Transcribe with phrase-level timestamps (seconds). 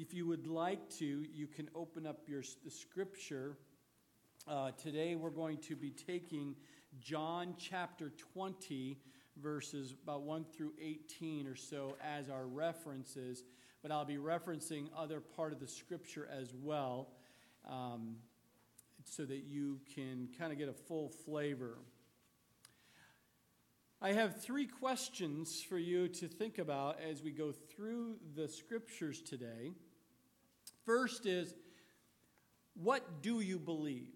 [0.00, 3.58] If you would like to, you can open up your the scripture.
[4.48, 6.56] Uh, today we're going to be taking
[7.00, 8.96] John chapter 20,
[9.36, 13.44] verses about 1 through 18 or so as our references,
[13.82, 17.08] but I'll be referencing other part of the scripture as well
[17.68, 18.16] um,
[19.04, 21.76] so that you can kind of get a full flavor.
[24.00, 29.20] I have three questions for you to think about as we go through the scriptures
[29.20, 29.72] today.
[30.84, 31.54] First is,
[32.74, 34.08] what do you believe?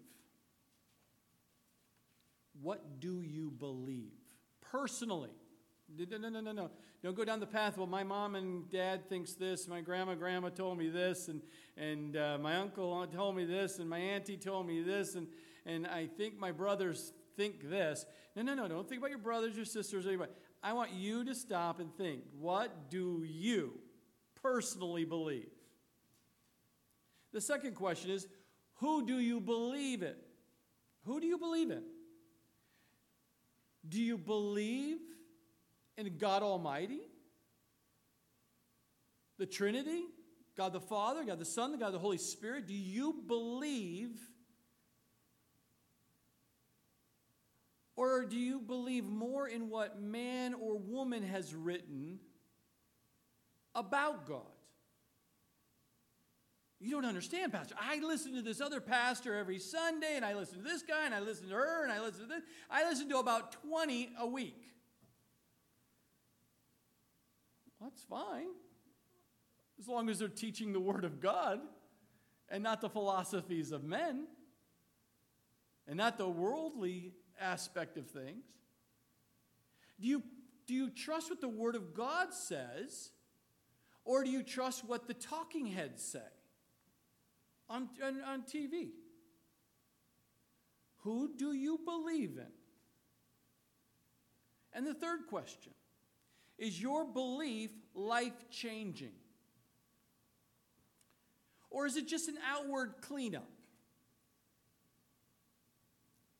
[2.61, 4.13] What do you believe?
[4.61, 5.31] Personally.
[5.97, 6.71] No, no, no, no, no.
[7.03, 7.77] Don't go down the path.
[7.77, 9.67] Well, my mom and dad thinks this.
[9.67, 11.41] My grandma, grandma told me this, and
[11.77, 15.27] and uh, my uncle told me this, and my auntie told me this, and
[15.65, 18.05] and I think my brothers think this.
[18.35, 18.67] No, no, no.
[18.67, 20.31] Don't think about your brothers, your sisters, anybody.
[20.63, 22.23] I want you to stop and think.
[22.39, 23.73] What do you
[24.41, 25.49] personally believe?
[27.35, 28.29] The second question is,
[28.75, 30.15] who do you believe in?
[31.03, 31.83] Who do you believe in?
[33.89, 34.99] Do you believe
[35.97, 37.01] in God Almighty?
[39.37, 40.05] The Trinity?
[40.55, 42.67] God the Father, God the Son, God the Holy Spirit?
[42.67, 44.17] Do you believe?
[47.97, 52.17] Or do you believe more in what man or woman has written
[53.75, 54.45] about God?
[56.79, 57.75] You don't understand, Pastor.
[57.79, 61.15] I listen to this other pastor every Sunday, and I listen to this guy, and
[61.15, 62.43] I listen to her, and I listen to this.
[62.69, 64.61] I listen to about 20 a week.
[67.81, 68.47] That's fine.
[69.79, 71.59] As long as they're teaching the Word of God
[72.49, 74.27] and not the philosophies of men
[75.87, 78.45] and not the worldly aspect of things.
[79.99, 80.23] Do you,
[80.67, 83.11] do you trust what the Word of God says,
[84.03, 86.19] or do you trust what the talking heads say?
[87.69, 88.89] On, on, on TV?
[90.99, 92.51] Who do you believe in?
[94.73, 95.73] And the third question
[96.57, 99.11] is your belief life changing?
[101.69, 103.49] Or is it just an outward cleanup?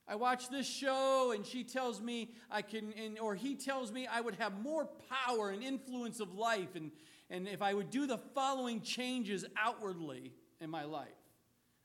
[0.08, 4.08] I watch this show and she tells me I can, and, or he tells me
[4.08, 4.88] I would have more
[5.26, 6.92] power and influence of life and,
[7.30, 10.32] and if I would do the following changes outwardly
[10.62, 11.08] in my life.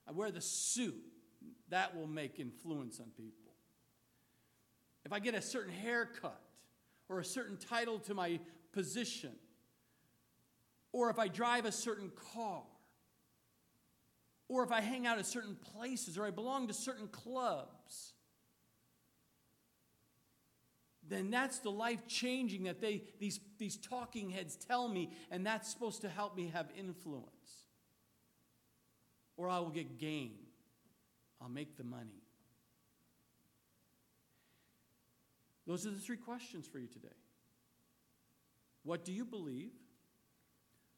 [0.08, 1.02] I wear the suit,
[1.68, 3.52] that will make influence on people.
[5.04, 6.40] If I get a certain haircut
[7.08, 8.40] or a certain title to my
[8.72, 9.32] position,
[10.92, 12.62] or if I drive a certain car,
[14.48, 18.14] or if I hang out at certain places, or I belong to certain clubs,
[21.08, 25.70] then that's the life changing that they, these, these talking heads tell me, and that's
[25.70, 27.69] supposed to help me have influence
[29.40, 30.32] or I will get gain.
[31.40, 32.22] I'll make the money.
[35.66, 37.08] Those are the three questions for you today.
[38.82, 39.72] What do you believe?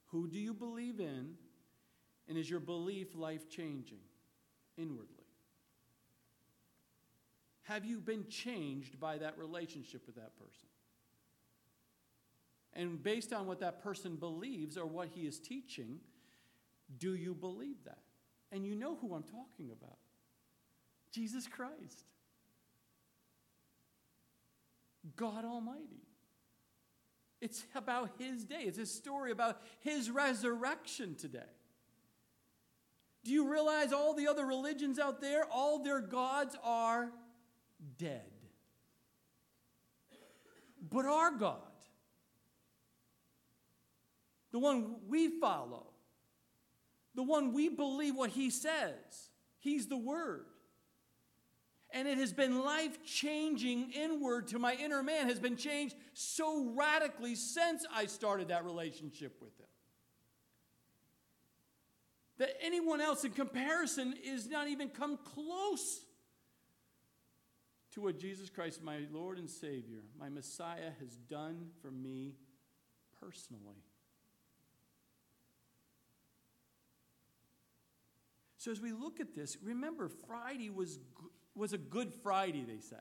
[0.06, 1.34] Who do you believe in?
[2.28, 4.00] And is your belief life changing
[4.76, 5.06] inwardly?
[7.62, 10.68] Have you been changed by that relationship with that person?
[12.74, 16.00] And based on what that person believes or what he is teaching,
[16.98, 17.98] do you believe that?
[18.52, 19.96] And you know who I'm talking about
[21.10, 22.04] Jesus Christ,
[25.16, 26.06] God Almighty.
[27.40, 31.40] It's about His day, it's a story about His resurrection today.
[33.24, 37.10] Do you realize all the other religions out there, all their gods are
[37.96, 38.22] dead?
[40.90, 41.60] But our God,
[44.50, 45.91] the one we follow,
[47.14, 49.30] the one we believe what he says.
[49.58, 50.46] He's the Word.
[51.94, 56.72] And it has been life changing inward to my inner man, has been changed so
[56.74, 59.66] radically since I started that relationship with him.
[62.38, 66.00] That anyone else in comparison is not even come close
[67.92, 72.36] to what Jesus Christ, my Lord and Savior, my Messiah, has done for me
[73.20, 73.84] personally.
[78.62, 81.00] So as we look at this, remember Friday was,
[81.56, 82.94] was a good Friday, they say.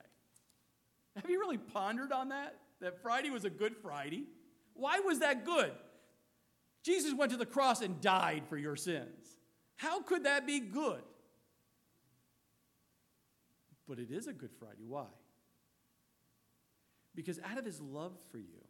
[1.15, 2.55] Have you really pondered on that?
[2.79, 4.25] That Friday was a good Friday?
[4.73, 5.71] Why was that good?
[6.83, 9.37] Jesus went to the cross and died for your sins.
[9.75, 11.03] How could that be good?
[13.87, 14.85] But it is a good Friday.
[14.87, 15.05] Why?
[17.13, 18.65] Because out of his love for you,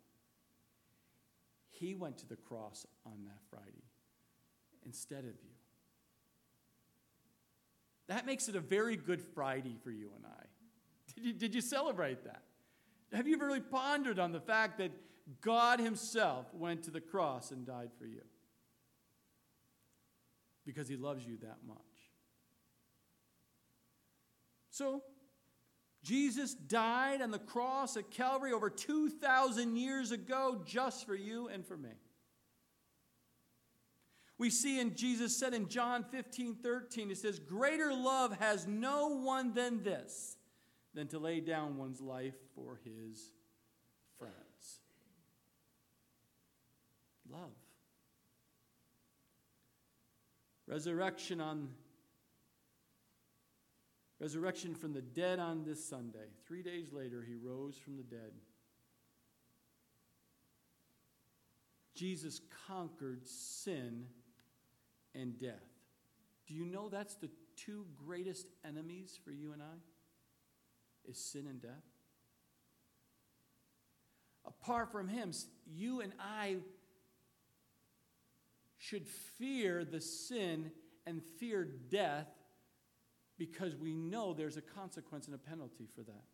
[1.69, 3.85] he went to the cross on that Friday
[4.85, 5.60] instead of you.
[8.11, 10.43] That makes it a very good Friday for you and I.
[11.15, 12.41] Did you, did you celebrate that?
[13.13, 14.91] Have you ever really pondered on the fact that
[15.39, 18.23] God Himself went to the cross and died for you?
[20.65, 21.77] Because He loves you that much.
[24.71, 25.03] So,
[26.03, 31.65] Jesus died on the cross at Calvary over 2,000 years ago just for you and
[31.65, 31.91] for me.
[34.41, 39.09] We see in Jesus said in John 15, 13, it says, Greater love has no
[39.09, 40.35] one than this,
[40.95, 43.29] than to lay down one's life for his
[44.17, 44.79] friends.
[47.31, 47.51] Love.
[50.67, 51.69] Resurrection on
[54.19, 56.31] resurrection from the dead on this Sunday.
[56.47, 58.31] 3 days later he rose from the dead.
[61.94, 64.05] Jesus conquered sin
[65.15, 65.67] and death.
[66.47, 71.09] Do you know that's the two greatest enemies for you and I?
[71.09, 71.71] Is sin and death.
[74.45, 75.31] Apart from him,
[75.65, 76.57] you and I
[78.77, 80.71] should fear the sin
[81.05, 82.27] and fear death
[83.37, 86.25] because we know there's a consequence and a penalty for that.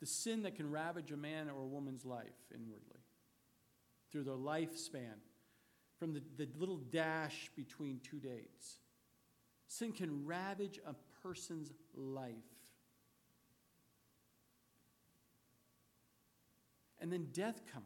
[0.00, 3.00] The sin that can ravage a man or a woman's life inwardly
[4.10, 5.16] through their lifespan
[5.98, 8.78] from the, the little dash between two dates.
[9.66, 12.34] Sin can ravage a person's life.
[17.00, 17.84] And then death comes.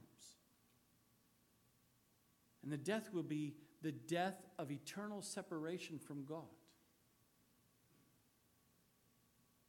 [2.63, 6.45] And the death will be the death of eternal separation from God.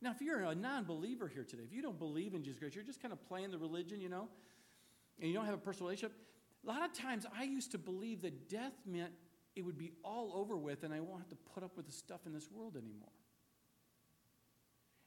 [0.01, 2.75] Now, if you're a non believer here today, if you don't believe in Jesus Christ,
[2.75, 4.27] you're just kind of playing the religion, you know,
[5.19, 6.17] and you don't have a personal relationship,
[6.63, 9.11] a lot of times I used to believe that death meant
[9.55, 11.91] it would be all over with and I won't have to put up with the
[11.91, 13.09] stuff in this world anymore.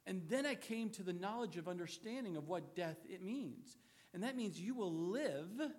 [0.07, 3.77] And then I came to the knowledge of understanding of what death it means.
[4.15, 5.73] And that means you will live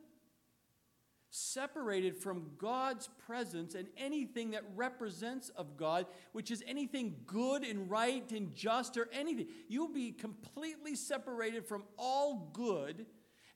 [1.29, 7.89] separated from God's presence and anything that represents of God, which is anything good and
[7.89, 9.47] right and just or anything.
[9.67, 13.05] You'll be completely separated from all good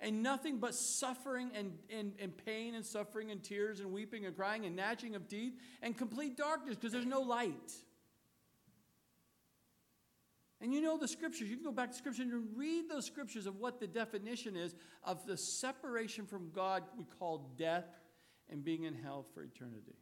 [0.02, 4.36] and nothing but suffering and, and, and pain and suffering and tears and weeping and
[4.36, 7.72] crying and gnashing of teeth and complete darkness because there's no light.
[10.60, 11.50] And you know the scriptures.
[11.50, 14.76] You can go back to scripture and read those scriptures of what the definition is
[15.04, 17.86] of the separation from God we call death
[18.50, 19.96] and being in hell for eternity.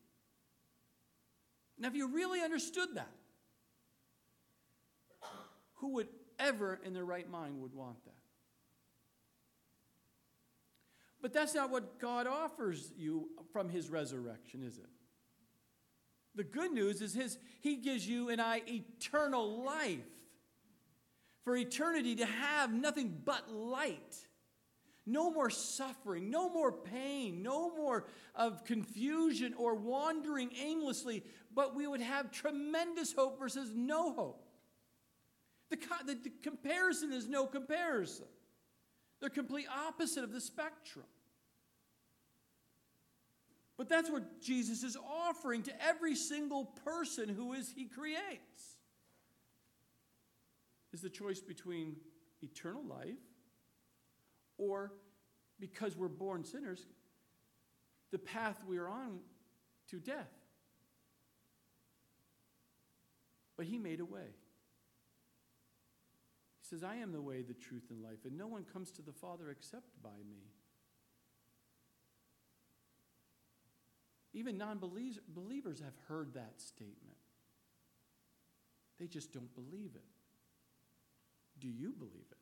[1.78, 3.12] Now, if you really understood that,
[5.76, 6.08] who would
[6.38, 8.19] ever in their right mind would want that?
[11.22, 14.90] But that's not what God offers you from his resurrection, is it?
[16.36, 20.00] The good news is his he gives you and I eternal life.
[21.44, 24.16] For eternity to have nothing but light.
[25.06, 28.06] No more suffering, no more pain, no more
[28.36, 31.24] of confusion or wandering aimlessly,
[31.54, 34.46] but we would have tremendous hope versus no hope.
[35.72, 38.28] The, the, the comparison is no comparison.
[39.20, 41.06] They're complete opposite of the spectrum.
[43.78, 48.76] But that's what Jesus is offering to every single person who is he creates.
[50.92, 51.96] Is the choice between
[52.42, 53.20] eternal life
[54.58, 54.92] or
[55.60, 56.86] because we're born sinners,
[58.12, 59.20] the path we are on
[59.90, 60.32] to death.
[63.58, 64.36] But he made a way.
[66.70, 69.12] Says, I am the way, the truth, and life, and no one comes to the
[69.12, 70.52] Father except by me.
[74.34, 77.18] Even non believers have heard that statement.
[79.00, 80.06] They just don't believe it.
[81.60, 82.38] Do you believe it?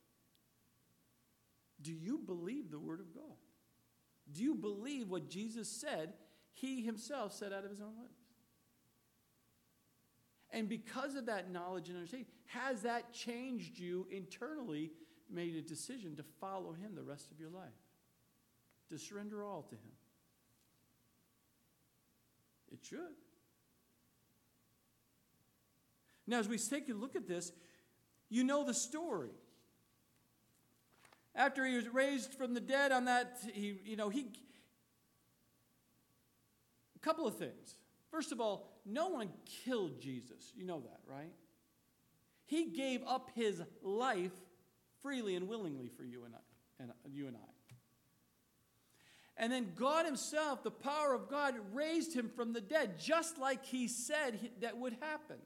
[1.82, 3.24] Do you believe the Word of God?
[4.34, 6.14] Do you believe what Jesus said,
[6.52, 8.17] He Himself said out of His own lips?
[10.58, 14.90] And because of that knowledge and understanding, has that changed you internally,
[15.32, 17.78] made a decision to follow Him the rest of your life?
[18.90, 19.92] To surrender all to Him?
[22.72, 22.98] It should.
[26.26, 27.52] Now, as we take a look at this,
[28.28, 29.36] you know the story.
[31.36, 34.26] After he was raised from the dead on that, he, you know, he.
[36.96, 37.78] A couple of things.
[38.10, 39.30] First of all, no one
[39.66, 40.52] killed Jesus.
[40.56, 41.34] You know that, right?
[42.46, 44.32] He gave up his life
[45.02, 46.84] freely and willingly for you and I.
[46.84, 47.58] And you and I.
[49.38, 53.64] And then God Himself, the power of God, raised him from the dead, just like
[53.66, 55.38] He said that would happen.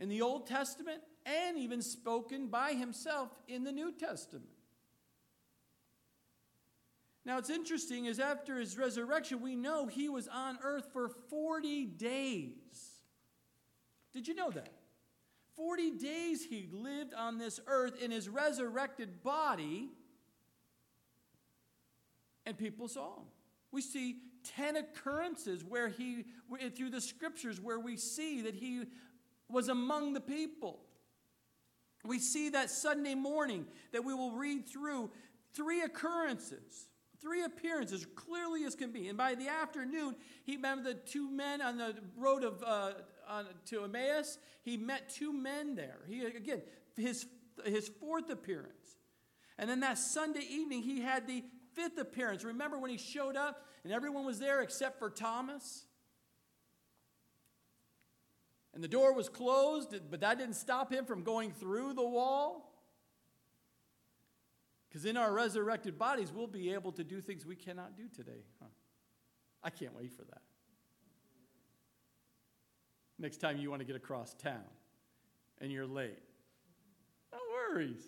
[0.00, 4.46] In the Old Testament, and even spoken by Himself in the New Testament.
[7.24, 11.86] Now, it's interesting is after his resurrection, we know he was on earth for 40
[11.86, 13.00] days.
[14.12, 14.72] Did you know that?
[15.56, 19.90] 40 days he lived on this earth in his resurrected body,
[22.46, 23.26] and people saw him.
[23.72, 24.18] We see
[24.56, 26.24] 10 occurrences where he,
[26.74, 28.84] through the scriptures, where we see that he
[29.50, 30.80] was among the people.
[32.04, 35.10] We see that Sunday morning that we will read through
[35.52, 36.88] three occurrences
[37.20, 39.08] Three appearances, clearly as can be.
[39.08, 42.92] And by the afternoon, he met the two men on the road of, uh,
[43.28, 44.38] on, to Emmaus.
[44.62, 45.98] He met two men there.
[46.08, 46.62] He, again,
[46.96, 47.26] his,
[47.64, 48.96] his fourth appearance.
[49.58, 51.42] And then that Sunday evening, he had the
[51.74, 52.44] fifth appearance.
[52.44, 55.84] Remember when he showed up and everyone was there except for Thomas?
[58.74, 62.67] And the door was closed, but that didn't stop him from going through the wall.
[64.88, 68.44] Because in our resurrected bodies, we'll be able to do things we cannot do today.
[68.60, 68.68] Huh?
[69.62, 70.42] I can't wait for that.
[73.18, 74.64] Next time you want to get across town
[75.60, 76.18] and you're late,
[77.32, 78.02] no worries.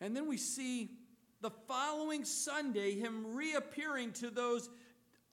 [0.00, 0.90] And then we see
[1.40, 4.68] the following Sunday him reappearing to those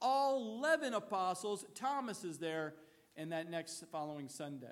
[0.00, 1.64] all 11 apostles.
[1.74, 2.74] Thomas is there,
[3.16, 4.66] and that next following Sunday.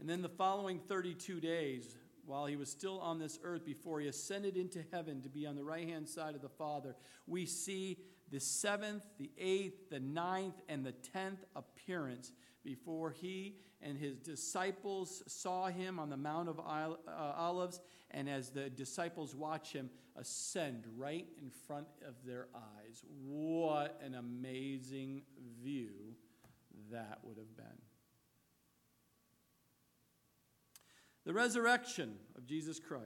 [0.00, 4.06] And then the following 32 days, while he was still on this earth before he
[4.06, 6.94] ascended into heaven to be on the right hand side of the Father,
[7.26, 7.98] we see
[8.30, 12.32] the seventh, the eighth, the ninth, and the tenth appearance
[12.64, 18.50] before he and his disciples saw him on the Mount of uh, Olives, and as
[18.50, 23.02] the disciples watch him ascend right in front of their eyes.
[23.24, 25.22] What an amazing
[25.62, 26.14] view
[26.90, 27.87] that would have been.
[31.28, 33.04] The resurrection of Jesus Christ.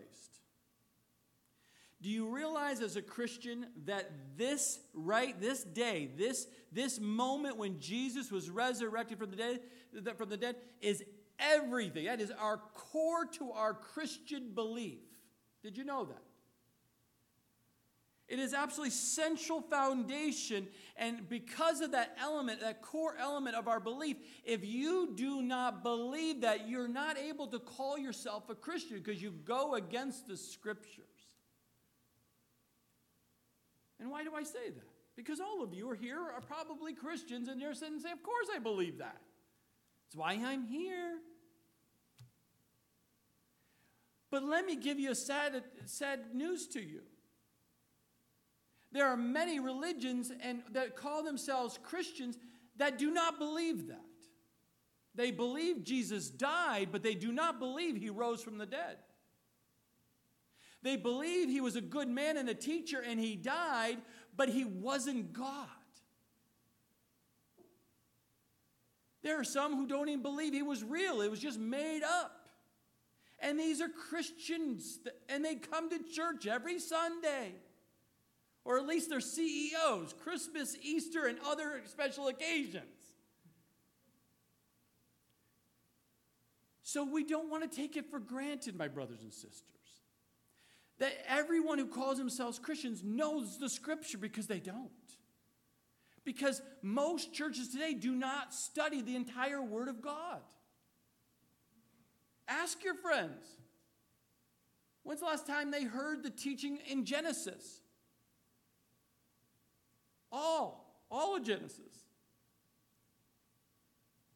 [2.01, 7.81] Do you realize as a Christian that this right this day, this this moment when
[7.81, 9.61] Jesus was resurrected from the dead
[10.17, 11.03] from the dead is
[11.41, 12.05] everything.
[12.05, 15.01] That is our core to our Christian belief.
[15.65, 16.23] Did you know that?
[18.33, 20.67] It is absolutely central foundation.
[20.97, 25.83] And because of that element, that core element of our belief, if you do not
[25.83, 30.39] believe that, you're not able to call yourself a Christian because you go against the
[30.39, 31.05] scriptures.
[34.01, 34.89] And why do I say that?
[35.15, 38.23] Because all of you are here are probably Christians and you're sitting and say, Of
[38.23, 39.21] course I believe that.
[40.07, 41.19] That's why I'm here.
[44.31, 47.03] But let me give you a sad, sad news to you.
[48.93, 52.37] There are many religions and that call themselves Christians
[52.77, 54.01] that do not believe that.
[55.15, 58.99] They believe Jesus died, but they do not believe he rose from the dead.
[60.83, 63.99] They believe he was a good man and a teacher and he died,
[64.37, 65.69] but he wasn't God.
[69.23, 72.39] There are some who don't even believe he was real, it was just made up.
[73.39, 77.55] And these are Christians, and they come to church every Sunday
[78.65, 82.85] or at least their CEOs, Christmas, Easter, and other special occasions.
[86.83, 89.65] So we don't want to take it for granted, my brothers and sisters,
[90.99, 94.91] that everyone who calls themselves Christians knows the scripture because they don't.
[96.25, 100.41] Because most churches today do not study the entire Word of God.
[102.47, 103.45] Ask your friends.
[105.03, 107.82] When's the last time they heard the teaching in Genesis?
[110.33, 111.93] All, all of Genesis.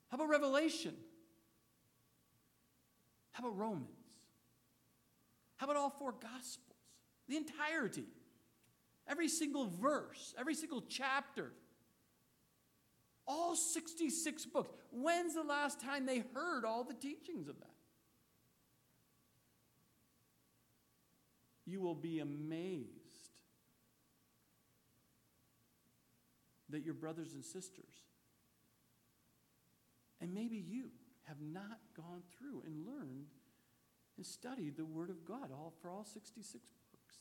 [0.08, 0.94] How about Revelation?
[3.32, 3.88] How about Romans?
[5.56, 6.76] How about all four Gospels?
[7.28, 8.04] The entirety.
[9.08, 11.52] Every single verse, every single chapter.
[13.26, 14.70] All 66 books.
[14.92, 17.70] When's the last time they heard all the teachings of that?
[21.64, 23.05] You will be amazed
[26.70, 27.94] that your brothers and sisters,
[30.20, 30.90] and maybe you,
[31.26, 33.26] have not gone through and learned
[34.16, 36.52] and studied the Word of God all, for all 66
[36.92, 37.16] books.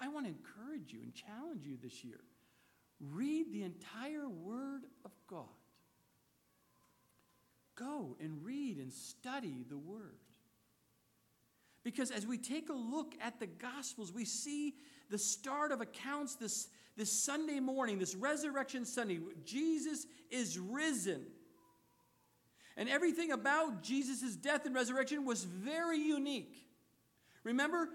[0.00, 2.20] I want to encourage you and challenge you this year.
[3.00, 5.46] Read the entire Word of God.
[7.74, 10.18] Go and read and study the Word.
[11.82, 14.74] Because as we take a look at the Gospels, we see
[15.10, 19.20] the start of accounts this, this Sunday morning, this Resurrection Sunday.
[19.44, 21.24] Jesus is risen.
[22.76, 26.56] And everything about Jesus' death and resurrection was very unique.
[27.44, 27.88] Remember,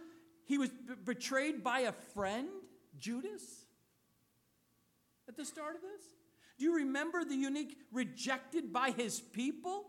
[0.46, 2.48] he was b- betrayed by a friend,
[2.98, 3.44] Judas,
[5.28, 6.04] at the start of this.
[6.58, 9.86] Do you remember the unique rejected by his people?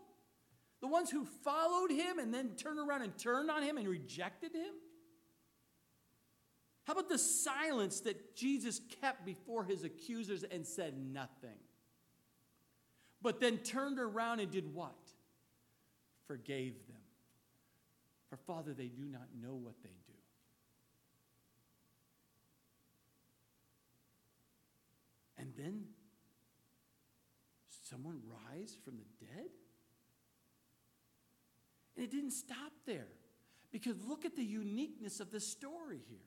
[0.81, 4.53] The ones who followed him and then turned around and turned on him and rejected
[4.53, 4.75] him?
[6.89, 11.59] How about the silence that Jesus kept before his accusers and said nothing?
[13.21, 14.97] But then turned around and did what?
[16.27, 16.97] Forgave them.
[18.31, 20.15] For Father, they do not know what they do.
[25.37, 25.85] And then
[27.91, 28.19] someone
[28.51, 29.51] rise from the dead?
[31.97, 33.09] And it didn't stop there.
[33.73, 36.21] Because look at the uniqueness of the story here,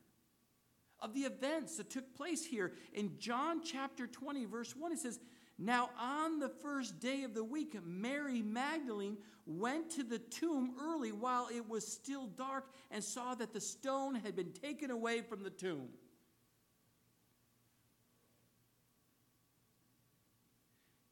[1.01, 2.74] of the events that took place here.
[2.93, 5.20] In John chapter 20, verse 1, it says,
[5.58, 11.12] Now on the first day of the week, Mary Magdalene went to the tomb early
[11.12, 15.43] while it was still dark and saw that the stone had been taken away from
[15.43, 15.89] the tomb.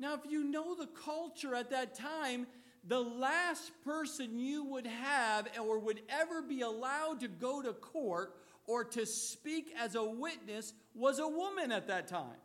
[0.02, 2.48] Now, if you know the culture at that time,
[2.88, 8.34] the last person you would have or would ever be allowed to go to court
[8.70, 12.38] or to speak as a witness was a woman at that time.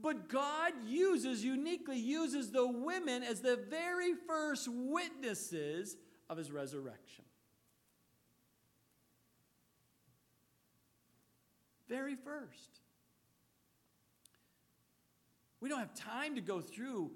[0.00, 5.96] But God uses, uniquely uses the women as the very first witnesses
[6.30, 7.24] of his resurrection.
[11.88, 12.78] Very first.
[15.60, 17.10] We don't have time to go through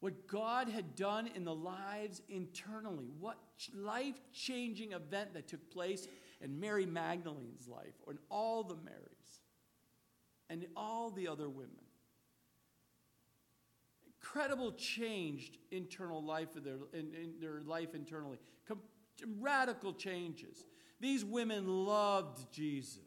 [0.00, 3.38] what God had done in the lives internally, what
[3.74, 6.06] life changing event that took place
[6.40, 9.40] in Mary Magdalene's life, or in all the Marys,
[10.48, 11.72] and all the other women.
[14.06, 18.38] Incredible changed internal life of their, in, in their life internally.
[18.68, 18.80] Com-
[19.40, 20.64] radical changes.
[21.00, 23.00] These women loved Jesus.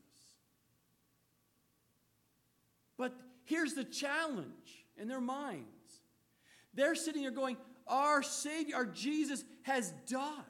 [2.97, 3.13] But
[3.45, 6.00] here's the challenge in their minds
[6.73, 7.57] they're sitting there going,
[7.87, 10.45] Our Savior, our Jesus has died.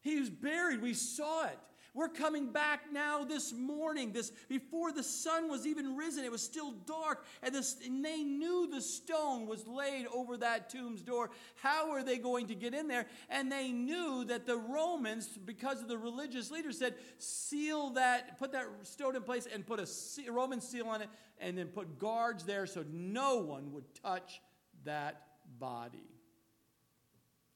[0.00, 0.82] He was buried.
[0.82, 1.58] We saw it.
[1.96, 4.12] We're coming back now this morning.
[4.12, 8.22] This before the sun was even risen, it was still dark, and, this, and they
[8.22, 11.30] knew the stone was laid over that tomb's door.
[11.54, 13.06] How are they going to get in there?
[13.30, 18.52] And they knew that the Romans, because of the religious leaders, said, "Seal that, put
[18.52, 22.44] that stone in place, and put a Roman seal on it, and then put guards
[22.44, 24.42] there so no one would touch
[24.84, 25.28] that
[25.58, 26.10] body."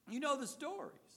[0.08, 1.09] You know the stories.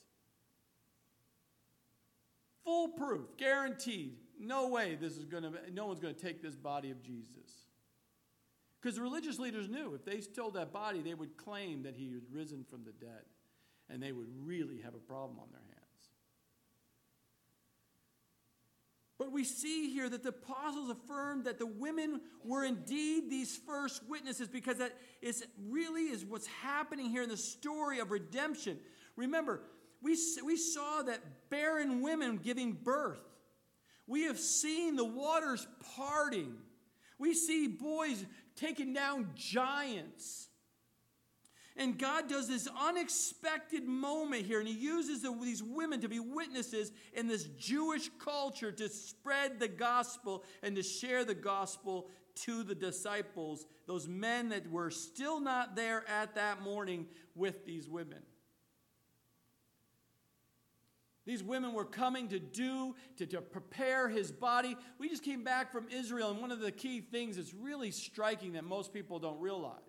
[2.63, 4.17] Foolproof, guaranteed.
[4.39, 7.65] No way this is going to, no one's going to take this body of Jesus.
[8.81, 12.13] Because the religious leaders knew if they stole that body, they would claim that he
[12.13, 13.23] had risen from the dead.
[13.89, 15.73] And they would really have a problem on their hands.
[19.19, 24.01] But we see here that the apostles affirmed that the women were indeed these first
[24.09, 28.79] witnesses because that is really is what's happening here in the story of redemption.
[29.15, 29.61] Remember,
[30.03, 33.21] we, we saw that barren women giving birth.
[34.05, 36.55] We have seen the waters parting.
[37.17, 40.49] We see boys taking down giants.
[41.75, 46.19] And God does this unexpected moment here, and He uses the, these women to be
[46.19, 52.63] witnesses in this Jewish culture to spread the gospel and to share the gospel to
[52.63, 58.19] the disciples, those men that were still not there at that morning with these women.
[61.25, 64.75] These women were coming to do, to, to prepare his body.
[64.99, 68.53] We just came back from Israel, and one of the key things that's really striking
[68.53, 69.79] that most people don't realize.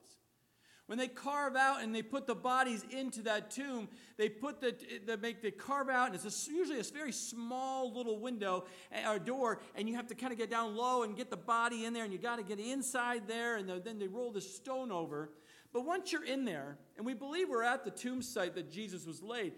[0.87, 4.77] When they carve out and they put the bodies into that tomb, they put the,
[5.07, 9.11] they make they carve out, and it's a, usually a very small little window eh,
[9.11, 11.87] or door, and you have to kind of get down low and get the body
[11.87, 14.93] in there, and you got to get inside there, and then they roll the stone
[14.93, 15.31] over.
[15.73, 19.07] But once you're in there, and we believe we're at the tomb site that Jesus
[19.07, 19.55] was laid,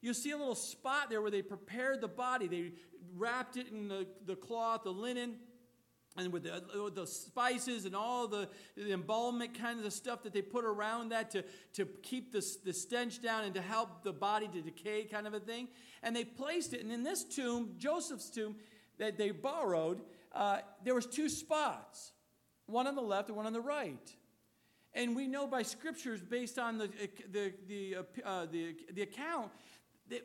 [0.00, 2.46] you see a little spot there where they prepared the body.
[2.46, 2.72] They
[3.16, 5.36] wrapped it in the, the cloth, the linen,
[6.16, 10.32] and with the, with the spices and all the, the embalmment kinds of stuff that
[10.32, 14.12] they put around that to, to keep the, the stench down and to help the
[14.12, 15.68] body to decay, kind of a thing.
[16.02, 16.82] And they placed it.
[16.82, 18.56] And in this tomb, Joseph's tomb,
[18.98, 20.00] that they borrowed,
[20.32, 22.12] uh, there was two spots,
[22.66, 24.16] one on the left and one on the right.
[24.94, 26.88] And we know by scriptures, based on the,
[27.30, 29.52] the, the, uh, the, the account,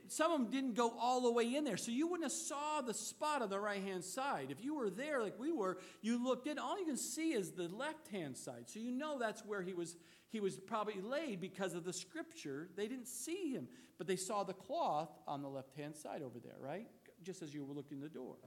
[0.08, 1.78] some of them didn't go all the way in there.
[1.78, 4.48] So you wouldn't have saw the spot on the right-hand side.
[4.50, 7.52] If you were there like we were, you looked in, all you can see is
[7.52, 8.66] the left-hand side.
[8.68, 9.98] So you know that's where he was,
[10.30, 12.70] he was probably laid because of the scripture.
[12.76, 13.68] They didn't see him,
[13.98, 16.88] but they saw the cloth on the left-hand side over there, right?
[17.22, 18.38] Just as you were looking the door.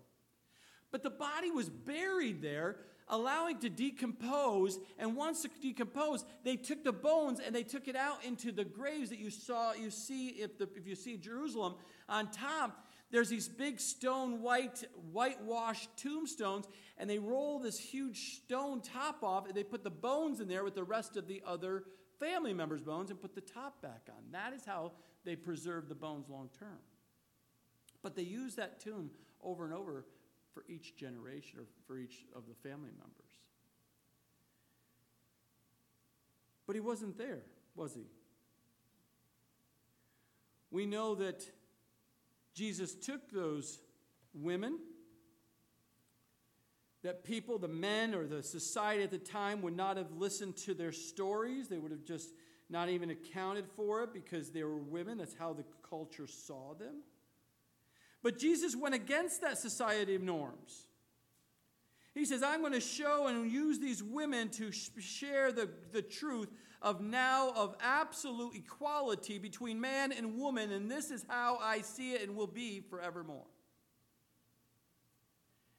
[0.92, 2.76] But the body was buried there
[3.08, 4.78] allowing to decompose.
[4.98, 8.64] And once it decomposed, they took the bones and they took it out into the
[8.64, 9.72] graves that you saw.
[9.72, 11.74] You see, if, the, if you see Jerusalem
[12.08, 16.66] on top, there's these big stone white whitewashed tombstones,
[16.98, 20.64] and they roll this huge stone top off, and they put the bones in there
[20.64, 21.84] with the rest of the other
[22.18, 24.32] family members' bones and put the top back on.
[24.32, 24.92] That is how
[25.24, 26.78] they preserve the bones long term.
[28.02, 30.04] But they use that tomb over and over
[30.56, 33.30] for each generation or for each of the family members.
[36.66, 37.42] But he wasn't there,
[37.74, 38.06] was he?
[40.70, 41.44] We know that
[42.54, 43.80] Jesus took those
[44.32, 44.78] women,
[47.02, 50.72] that people, the men or the society at the time, would not have listened to
[50.72, 51.68] their stories.
[51.68, 52.30] They would have just
[52.70, 55.18] not even accounted for it because they were women.
[55.18, 57.02] That's how the culture saw them.
[58.22, 60.86] But Jesus went against that society of norms.
[62.14, 66.48] He says, I'm going to show and use these women to share the, the truth
[66.80, 72.12] of now of absolute equality between man and woman, and this is how I see
[72.12, 73.44] it and will be forevermore.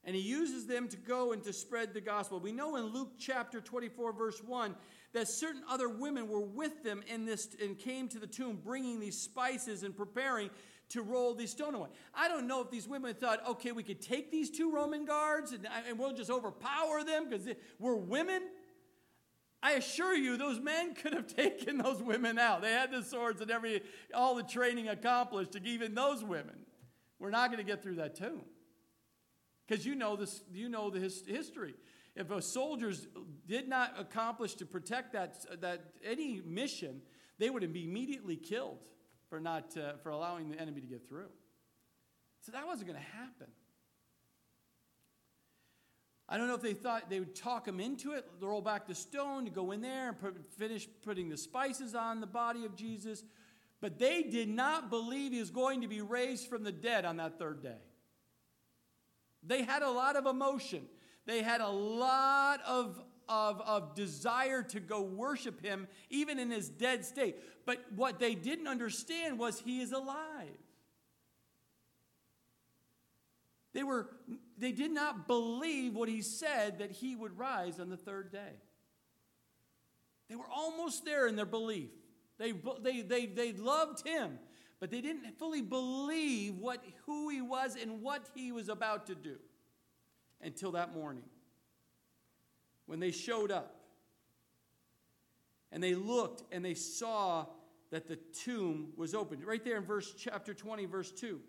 [0.04, 2.39] And he uses them to go and to spread the gospel.
[2.39, 4.76] We know in Luke chapter 24, verse 1,
[5.13, 9.00] that certain other women were with them in this and came to the tomb bringing
[9.00, 10.50] these spices and preparing
[10.89, 11.89] to roll these stone away.
[12.13, 15.52] I don't know if these women thought, okay, we could take these two Roman guards
[15.52, 17.47] and, and we'll just overpower them because
[17.80, 18.41] we're women.
[19.62, 22.62] I assure you, those men could have taken those women out.
[22.62, 23.82] They had the swords and every
[24.13, 26.56] all the training accomplished to even those women.
[27.19, 28.43] We're not going to get through that tomb
[29.67, 30.43] because you know this.
[30.54, 31.73] You know the his, history.
[32.15, 33.08] If a soldiers
[33.47, 37.02] did not accomplish to protect that that any mission,
[37.39, 38.88] they would be immediately killed
[39.29, 41.29] for not uh, for allowing the enemy to get through.
[42.41, 43.47] So that wasn't going to happen.
[46.29, 48.95] I don't know if they thought they would talk him into it, roll back the
[48.95, 52.75] stone to go in there and put, finish putting the spices on the body of
[52.75, 53.23] Jesus,
[53.79, 57.17] but they did not believe he was going to be raised from the dead on
[57.17, 57.79] that third day.
[59.41, 60.83] They had a lot of emotion.
[61.25, 66.69] They had a lot of of, of desire to go worship him, even in his
[66.69, 67.37] dead state.
[67.65, 70.57] But what they didn't understand was he is alive.
[73.73, 74.09] They, were,
[74.57, 78.53] they did not believe what he said that he would rise on the third day.
[80.29, 81.89] They were almost there in their belief.
[82.37, 84.39] They, they, they, they loved him,
[84.79, 89.15] but they didn't fully believe what, who he was and what he was about to
[89.15, 89.37] do
[90.41, 91.23] until that morning
[92.88, 93.76] when they showed up.
[95.71, 97.45] And they looked and they saw
[97.91, 99.41] that the tomb was open.
[99.45, 101.39] Right there in verse chapter 20, verse 2.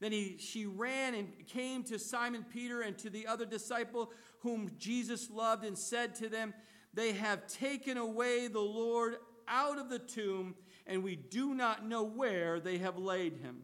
[0.00, 4.70] Then he, she ran and came to Simon Peter and to the other disciple whom
[4.78, 6.52] Jesus loved and said to them,
[6.92, 9.16] They have taken away the Lord
[9.48, 10.54] out of the tomb,
[10.86, 13.62] and we do not know where they have laid him.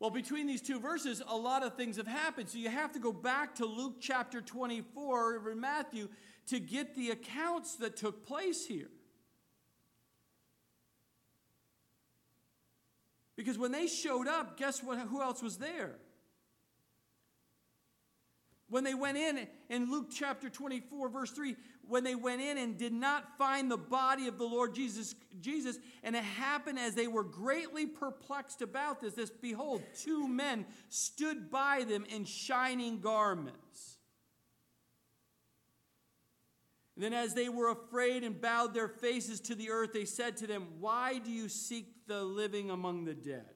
[0.00, 2.48] Well, between these two verses, a lot of things have happened.
[2.48, 6.08] So you have to go back to Luke chapter 24 or Matthew
[6.46, 8.88] to get the accounts that took place here.
[13.36, 14.98] Because when they showed up, guess what?
[14.98, 15.96] Who else was there?
[18.70, 21.56] When they went in, in Luke chapter 24, verse 3,
[21.90, 25.78] when they went in and did not find the body of the Lord Jesus, Jesus,
[26.02, 31.50] and it happened as they were greatly perplexed about this, this behold, two men stood
[31.50, 33.98] by them in shining garments.
[36.94, 40.36] And then, as they were afraid and bowed their faces to the earth, they said
[40.38, 43.46] to them, Why do you seek the living among the dead?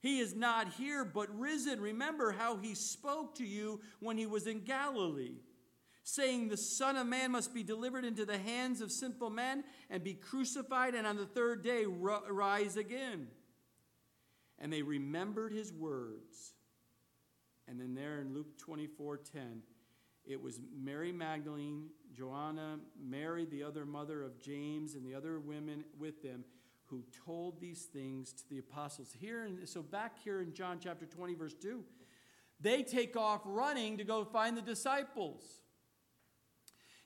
[0.00, 1.80] He is not here, but risen.
[1.80, 5.38] Remember how he spoke to you when he was in Galilee,
[6.04, 10.04] saying, The Son of Man must be delivered into the hands of sinful men and
[10.04, 13.26] be crucified, and on the third day rise again.
[14.58, 16.52] And they remembered his words.
[17.66, 19.62] And then there in Luke 24 10,
[20.26, 25.84] it was Mary Magdalene, Joanna, Mary, the other mother of James, and the other women
[25.98, 26.44] with them
[26.86, 29.14] who told these things to the apostles.
[29.18, 31.82] Here, in, so back here in John chapter 20, verse 2,
[32.60, 35.63] they take off running to go find the disciples.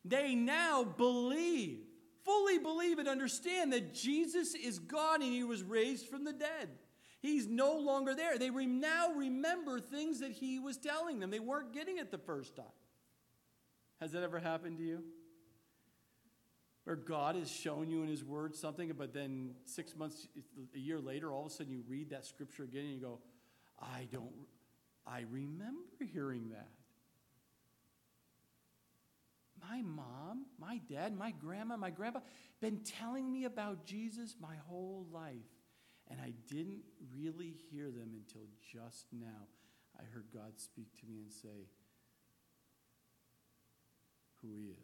[0.05, 1.81] They now believe,
[2.25, 6.71] fully believe and understand that Jesus is God and he was raised from the dead.
[7.21, 8.39] He's no longer there.
[8.39, 11.31] They re- now remember things that he was telling them.
[11.31, 12.65] They weren't getting it the first time.
[14.01, 15.03] Has that ever happened to you?
[16.85, 20.29] Where God has shown you in his word something, but then six months,
[20.75, 23.19] a year later, all of a sudden you read that scripture again and you go,
[23.81, 24.33] I don't,
[25.07, 26.69] I remember hearing that.
[29.61, 32.21] My mom, my dad, my grandma, my grandpa
[32.61, 35.35] been telling me about Jesus my whole life.
[36.11, 36.83] And I didn't
[37.15, 39.47] really hear them until just now.
[39.99, 41.69] I heard God speak to me and say
[44.41, 44.77] who He is.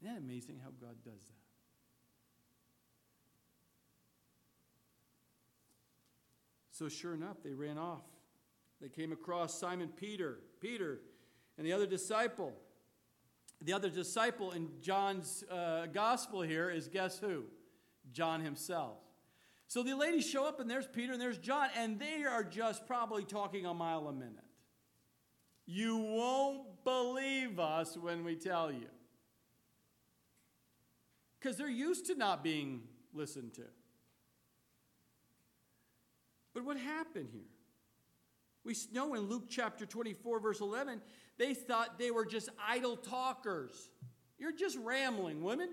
[0.00, 1.42] Isn't that amazing how God does that?
[6.70, 8.02] So, sure enough, they ran off.
[8.80, 11.00] They came across Simon Peter, Peter,
[11.56, 12.54] and the other disciple.
[13.60, 17.44] The other disciple in John's uh, gospel here is guess who?
[18.12, 18.98] John himself.
[19.68, 22.86] So the ladies show up, and there's Peter and there's John, and they are just
[22.86, 24.44] probably talking a mile a minute.
[25.64, 28.88] You won't believe us when we tell you.
[31.38, 32.82] Because they're used to not being
[33.14, 33.64] listened to.
[36.54, 37.42] But what happened here?
[38.64, 41.00] We know in Luke chapter 24, verse 11,
[41.38, 43.90] they thought they were just idle talkers.
[44.38, 45.70] You're just rambling, women.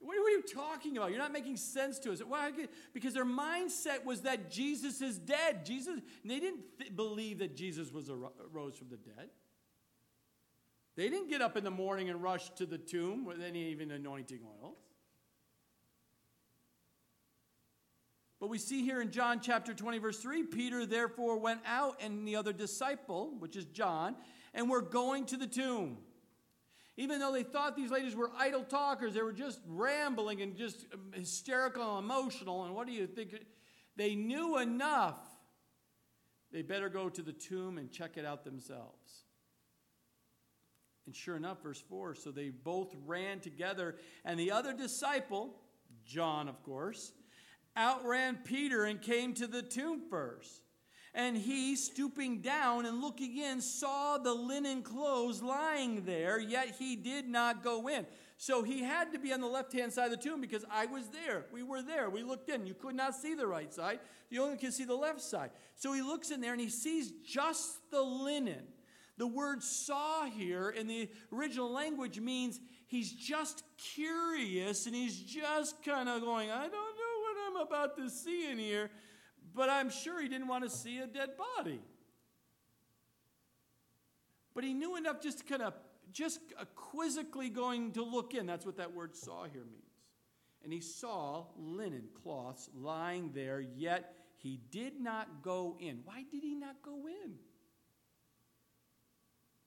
[0.00, 1.10] What are you talking about?
[1.10, 2.20] You're not making sense to us.
[2.20, 2.50] Why?
[2.94, 5.66] Because their mindset was that Jesus is dead.
[5.66, 8.10] Jesus, they didn't th- believe that Jesus was
[8.50, 9.28] rose from the dead.
[10.96, 13.90] They didn't get up in the morning and rush to the tomb with any even
[13.90, 14.78] anointing oils.
[18.40, 22.26] But we see here in John chapter 20, verse 3 Peter therefore went out and
[22.26, 24.16] the other disciple, which is John,
[24.54, 25.98] and were going to the tomb.
[26.96, 30.86] Even though they thought these ladies were idle talkers, they were just rambling and just
[31.12, 32.64] hysterical and emotional.
[32.64, 33.34] And what do you think?
[33.96, 35.18] They knew enough.
[36.52, 39.24] They better go to the tomb and check it out themselves.
[41.06, 45.56] And sure enough, verse 4 so they both ran together, and the other disciple,
[46.04, 47.12] John, of course,
[47.76, 50.62] outran Peter and came to the tomb first.
[51.12, 56.94] And he, stooping down and looking in, saw the linen clothes lying there, yet he
[56.94, 58.06] did not go in.
[58.36, 60.86] So he had to be on the left hand side of the tomb because I
[60.86, 61.46] was there.
[61.52, 62.08] We were there.
[62.08, 62.64] We looked in.
[62.64, 63.98] You could not see the right side,
[64.30, 65.50] you only could see the left side.
[65.74, 68.62] So he looks in there and he sees just the linen.
[69.18, 75.84] The word saw here in the original language means he's just curious and he's just
[75.84, 76.78] kind of going, I don't know
[77.20, 78.90] what I'm about to see in here
[79.54, 81.80] but I'm sure he didn't want to see a dead body.
[84.54, 85.74] But he knew enough just to kind of,
[86.12, 86.40] just
[86.74, 88.46] quizzically going to look in.
[88.46, 89.84] That's what that word saw here means.
[90.62, 96.00] And he saw linen cloths lying there, yet he did not go in.
[96.04, 97.34] Why did he not go in?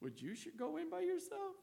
[0.02, 1.56] Would you go in by yourself?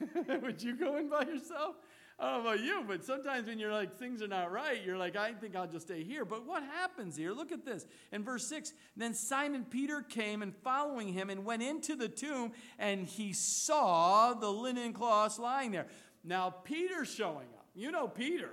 [0.42, 1.76] Would you go in by yourself?
[2.20, 4.98] I don't know about you, but sometimes when you're like, things are not right, you're
[4.98, 6.26] like, I think I'll just stay here.
[6.26, 7.32] But what happens here?
[7.32, 7.86] Look at this.
[8.12, 12.52] In verse 6, then Simon Peter came and following him and went into the tomb,
[12.78, 15.86] and he saw the linen cloths lying there.
[16.22, 17.66] Now, Peter's showing up.
[17.74, 18.50] You know Peter.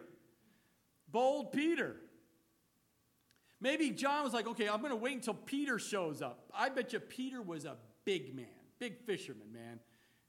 [1.12, 1.98] Bold Peter.
[3.60, 6.50] Maybe John was like, okay, I'm going to wait until Peter shows up.
[6.56, 7.76] I bet you Peter was a
[8.06, 8.46] big man,
[8.80, 9.80] big fisherman, man.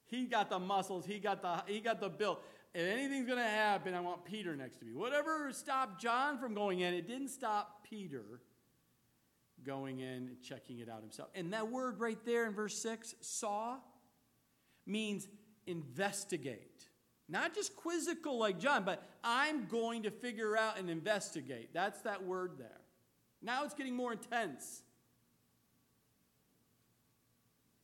[0.07, 2.39] He got the muscles, he got the, he got the build
[2.75, 4.93] if anything's going to happen, I want Peter next to me.
[4.95, 8.41] Whatever stopped John from going in, it didn't stop Peter
[9.65, 11.29] going in and checking it out himself.
[11.35, 13.77] And that word right there in verse 6, saw,
[14.87, 15.29] means
[15.67, 16.89] investigate.
[17.29, 21.71] Not just quizzical like John, but I'm going to figure out and investigate.
[21.75, 22.81] That's that word there.
[23.43, 24.83] Now it's getting more intense.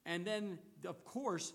[0.06, 1.52] And then, of course,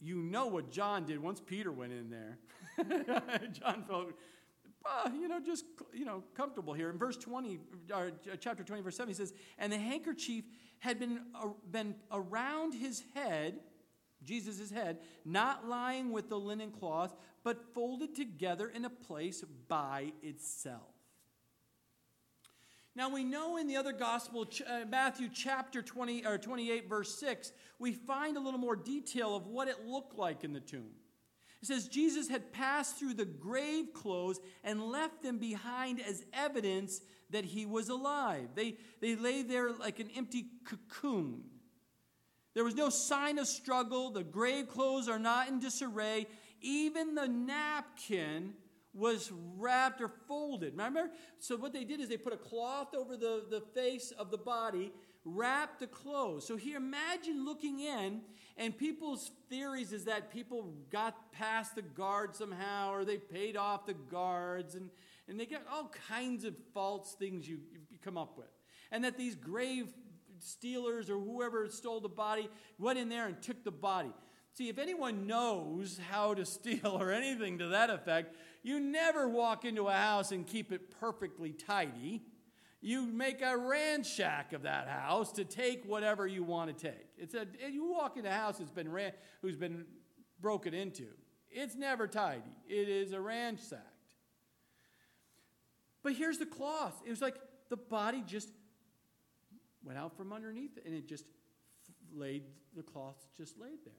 [0.00, 2.38] you know what John did once Peter went in there.
[3.52, 4.12] John felt,
[4.84, 6.90] uh, you know, just, you know, comfortable here.
[6.90, 7.58] In verse 20,
[7.94, 10.44] or chapter 20, verse 7, he says, And the handkerchief
[10.78, 13.60] had been, uh, been around his head,
[14.22, 20.12] Jesus' head, not lying with the linen cloth, but folded together in a place by
[20.22, 20.95] itself.
[22.96, 27.52] Now we know in the other gospel, uh, Matthew chapter 20 or 28 verse 6,
[27.78, 30.88] we find a little more detail of what it looked like in the tomb.
[31.60, 37.02] It says Jesus had passed through the grave clothes and left them behind as evidence
[37.28, 38.48] that he was alive.
[38.54, 41.42] They, they lay there like an empty cocoon.
[42.54, 44.10] There was no sign of struggle.
[44.10, 46.28] The grave clothes are not in disarray.
[46.62, 48.54] Even the napkin
[48.96, 50.72] was wrapped or folded.
[50.72, 51.10] Remember?
[51.38, 54.38] So, what they did is they put a cloth over the, the face of the
[54.38, 54.92] body,
[55.24, 56.46] wrapped the clothes.
[56.46, 58.22] So, here, imagine looking in,
[58.56, 63.86] and people's theories is that people got past the guard somehow, or they paid off
[63.86, 64.88] the guards, and,
[65.28, 67.58] and they got all kinds of false things you,
[67.90, 68.48] you come up with.
[68.90, 69.92] And that these grave
[70.38, 74.12] stealers or whoever stole the body went in there and took the body.
[74.56, 79.66] See, if anyone knows how to steal or anything to that effect, you never walk
[79.66, 82.22] into a house and keep it perfectly tidy.
[82.80, 87.06] You make a ransack of that house to take whatever you want to take.
[87.18, 89.84] It's a you walk in a house that's been ran, who's been
[90.40, 91.08] broken into.
[91.50, 92.40] It's never tidy.
[92.66, 93.82] It is a ransacked.
[96.02, 97.02] But here's the cloth.
[97.04, 97.36] It was like
[97.68, 98.48] the body just
[99.84, 101.26] went out from underneath and it just
[102.14, 103.92] laid the cloth just laid there,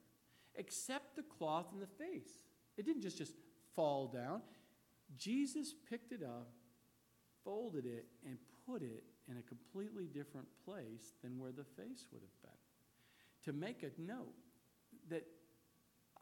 [0.58, 2.44] except the cloth in the face.
[2.78, 3.34] It didn't just just
[3.76, 4.42] fall down.
[5.18, 6.50] Jesus picked it up,
[7.44, 12.22] folded it, and put it in a completely different place than where the face would
[12.22, 12.52] have been.
[13.46, 14.34] To make a note
[15.10, 15.26] that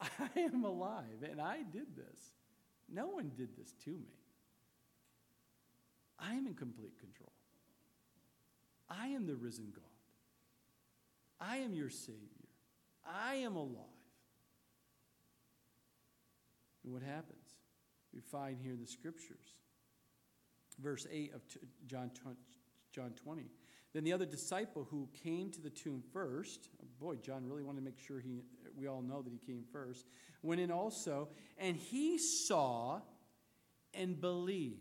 [0.00, 2.34] I am alive and I did this.
[2.88, 4.14] No one did this to me.
[6.18, 7.32] I am in complete control.
[8.88, 9.84] I am the risen God.
[11.40, 12.20] I am your Savior.
[13.04, 13.95] I am alive.
[16.86, 17.46] And what happens?
[18.16, 19.54] we find here in the scriptures.
[20.80, 21.42] Verse 8 of
[21.86, 22.10] John,
[22.92, 23.44] John 20.
[23.92, 26.68] Then the other disciple who came to the tomb first,
[27.00, 28.42] boy, John really wanted to make sure he,
[28.76, 30.06] we all know that he came first,
[30.42, 33.00] went in also, and he saw
[33.94, 34.80] and believed.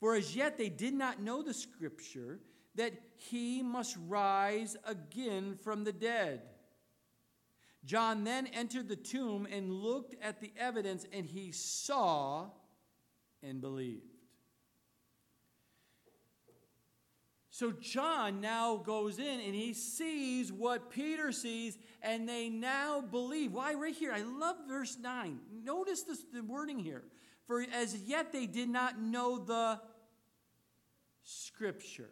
[0.00, 2.40] For as yet they did not know the scripture
[2.74, 6.42] that he must rise again from the dead.
[7.86, 12.46] John then entered the tomb and looked at the evidence, and he saw
[13.42, 14.02] and believed.
[17.56, 23.52] So John now goes in and he sees what Peter sees, and they now believe.
[23.52, 25.38] Why, right here, I love verse 9.
[25.64, 27.02] Notice this, the wording here.
[27.46, 29.80] For as yet they did not know the
[31.22, 32.10] scripture.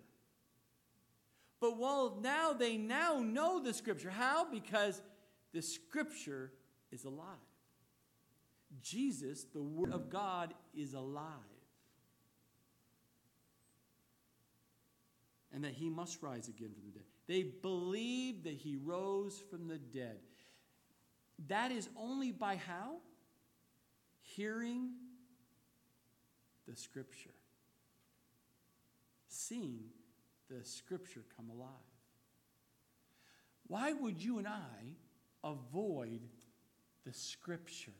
[1.61, 4.11] But while now they now know the scripture.
[4.11, 4.51] How?
[4.51, 5.03] Because
[5.55, 6.53] the scripture
[6.91, 7.27] is alive.
[8.83, 11.31] Jesus, the Word of God, is alive.
[15.55, 17.05] And that he must rise again from the dead.
[17.29, 20.19] They believe that he rose from the dead.
[21.47, 22.97] That is only by how?
[24.21, 24.91] Hearing
[26.67, 27.35] the scripture,
[29.29, 29.85] seeing
[30.51, 31.69] the scripture come alive.
[33.69, 34.97] Why would you and I
[35.45, 36.21] avoid
[37.05, 37.93] the scripture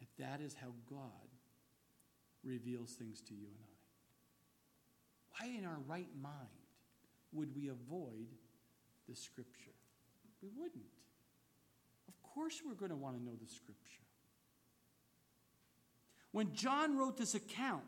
[0.00, 1.28] if that is how God
[2.42, 5.46] reveals things to you and I?
[5.46, 6.34] Why, in our right mind,
[7.32, 8.26] would we avoid
[9.08, 9.74] the scripture?
[10.42, 10.84] We wouldn't.
[12.08, 14.02] Of course, we're going to want to know the scripture.
[16.32, 17.82] When John wrote this account,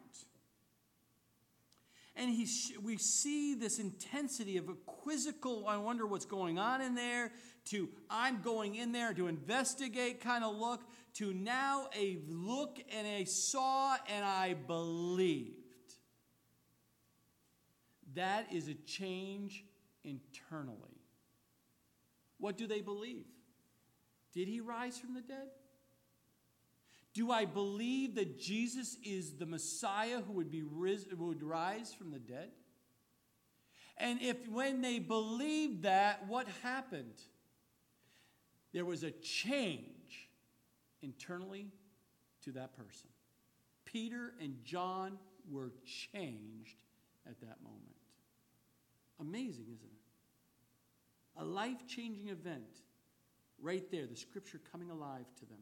[2.17, 2.47] and he,
[2.83, 7.33] we see this intensity of a quizzical, I wonder what's going on in there,
[7.67, 10.83] to I'm going in there to investigate kind of look,
[11.15, 15.55] to now a look and a saw and I believed.
[18.15, 19.65] That is a change
[20.05, 21.01] internally.
[22.39, 23.27] What do they believe?
[24.33, 25.49] Did he rise from the dead?
[27.13, 32.11] Do I believe that Jesus is the Messiah who would, be ris- would rise from
[32.11, 32.51] the dead?
[33.97, 37.21] And if when they believed that, what happened?
[38.73, 40.29] There was a change
[41.03, 41.73] internally
[42.45, 43.09] to that person.
[43.85, 45.19] Peter and John
[45.51, 46.83] were changed
[47.29, 47.83] at that moment.
[49.21, 51.43] Amazing, isn't it?
[51.43, 52.83] A life changing event
[53.61, 55.59] right there, the scripture coming alive to them.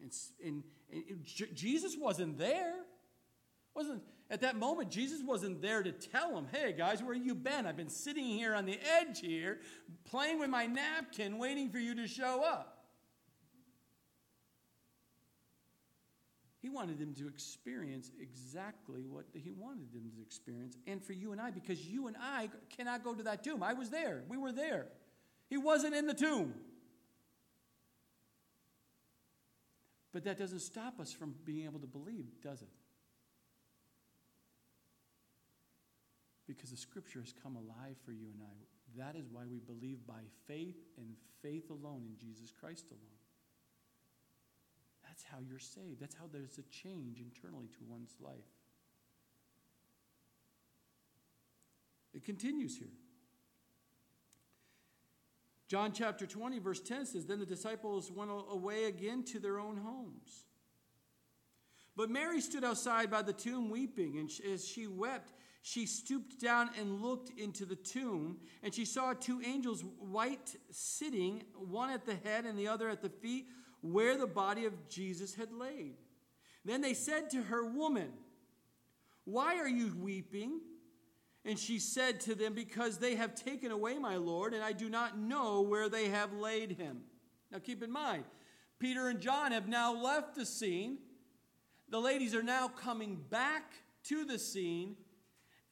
[0.00, 0.12] And,
[0.44, 1.24] and, and
[1.54, 2.74] Jesus wasn't there.
[3.74, 7.34] Wasn't at that moment Jesus wasn't there to tell them, "Hey guys, where have you
[7.34, 7.66] been?
[7.66, 9.60] I've been sitting here on the edge here,
[10.04, 12.74] playing with my napkin, waiting for you to show up."
[16.60, 21.32] He wanted them to experience exactly what he wanted them to experience, and for you
[21.32, 23.62] and I, because you and I cannot go to that tomb.
[23.62, 24.24] I was there.
[24.28, 24.88] We were there.
[25.48, 26.54] He wasn't in the tomb.
[30.12, 32.68] But that doesn't stop us from being able to believe, does it?
[36.46, 39.02] Because the scripture has come alive for you and I.
[39.04, 43.18] That is why we believe by faith and faith alone in Jesus Christ alone.
[45.06, 46.00] That's how you're saved.
[46.00, 48.34] That's how there's a change internally to one's life.
[52.14, 52.88] It continues here.
[55.68, 59.76] John chapter 20, verse 10 says Then the disciples went away again to their own
[59.76, 60.46] homes.
[61.94, 66.70] But Mary stood outside by the tomb weeping, and as she wept, she stooped down
[66.78, 72.14] and looked into the tomb, and she saw two angels, white, sitting, one at the
[72.14, 73.48] head and the other at the feet,
[73.80, 75.96] where the body of Jesus had laid.
[76.64, 78.12] Then they said to her, Woman,
[79.24, 80.60] why are you weeping?
[81.44, 84.88] And she said to them, Because they have taken away my Lord, and I do
[84.88, 87.00] not know where they have laid him.
[87.50, 88.24] Now keep in mind,
[88.78, 90.98] Peter and John have now left the scene.
[91.88, 93.72] The ladies are now coming back
[94.04, 94.96] to the scene.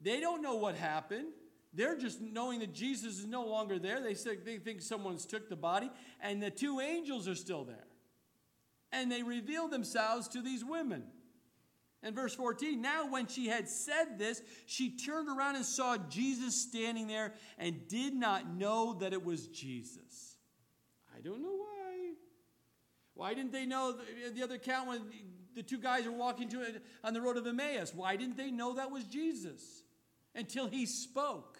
[0.00, 1.28] They don't know what happened.
[1.74, 4.00] They're just knowing that Jesus is no longer there.
[4.00, 4.14] They,
[4.44, 5.90] they think someone's took the body,
[6.22, 7.86] and the two angels are still there.
[8.92, 11.04] And they reveal themselves to these women.
[12.02, 16.54] And verse 14, now when she had said this, she turned around and saw Jesus
[16.54, 20.36] standing there and did not know that it was Jesus.
[21.16, 22.12] I don't know why.
[23.14, 23.96] Why didn't they know
[24.34, 25.00] the other account when
[25.54, 27.94] the two guys were walking to it on the road of Emmaus?
[27.94, 29.82] Why didn't they know that was Jesus
[30.34, 31.58] until he spoke?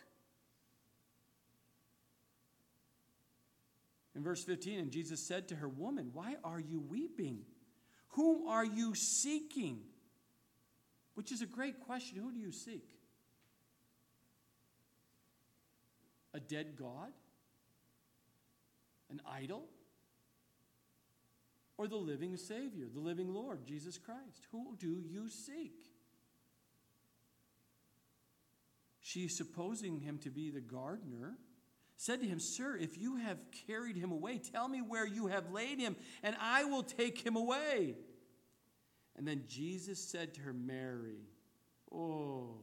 [4.14, 7.40] In verse 15, and Jesus said to her, Woman, why are you weeping?
[8.10, 9.80] Whom are you seeking?
[11.16, 12.18] Which is a great question.
[12.18, 12.86] Who do you seek?
[16.34, 17.10] A dead God?
[19.10, 19.64] An idol?
[21.78, 24.46] Or the living Savior, the living Lord, Jesus Christ?
[24.52, 25.74] Who do you seek?
[29.00, 31.38] She, supposing him to be the gardener,
[31.96, 35.50] said to him, Sir, if you have carried him away, tell me where you have
[35.50, 37.94] laid him, and I will take him away.
[39.16, 41.26] And then Jesus said to her, Mary.
[41.92, 42.56] Oh,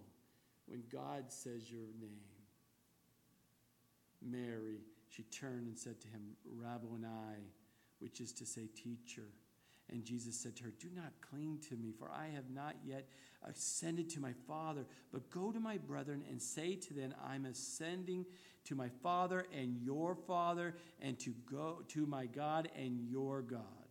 [0.68, 2.20] when God says your name.
[4.22, 4.80] Mary,
[5.10, 7.44] she turned and said to him, Rabboni,
[8.00, 9.28] which is to say, teacher.
[9.90, 13.08] And Jesus said to her, Do not cling to me, for I have not yet
[13.44, 18.26] ascended to my Father, but go to my brethren and say to them, I'm ascending
[18.66, 23.83] to my Father and your Father, and to go to my God and your God.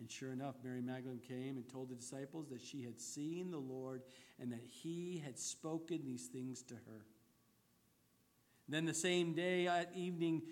[0.00, 3.58] And sure enough, Mary Magdalene came and told the disciples that she had seen the
[3.58, 4.00] Lord
[4.40, 7.04] and that he had spoken these things to her.
[8.66, 10.42] Then the same day at evening,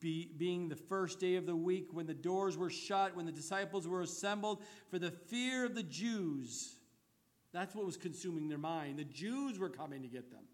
[0.00, 3.32] be, being the first day of the week, when the doors were shut, when the
[3.32, 6.76] disciples were assembled for the fear of the Jews,
[7.52, 8.98] that's what was consuming their mind.
[8.98, 10.44] The Jews were coming to get them.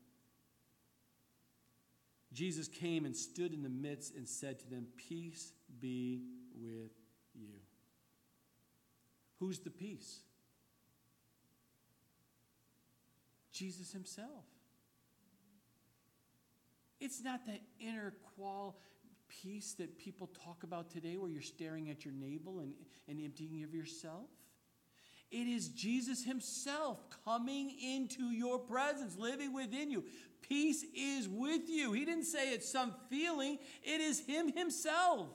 [2.32, 6.22] Jesus came and stood in the midst and said to them, Peace be
[6.54, 6.99] with.
[9.40, 10.20] Who's the peace?
[13.52, 14.44] Jesus himself.
[17.00, 18.76] It's not that inner qual
[19.42, 22.74] peace that people talk about today where you're staring at your navel and,
[23.08, 24.28] and emptying of yourself.
[25.30, 30.04] It is Jesus Himself coming into your presence, living within you.
[30.42, 31.92] Peace is with you.
[31.92, 35.28] He didn't say it's some feeling, it is Him Himself.